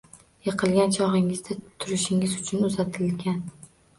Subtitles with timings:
[0.45, 3.39] Yiqilgan chogʻingizda turishingiz uchun uzatilgan